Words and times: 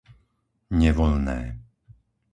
Nevoľné 0.81 1.39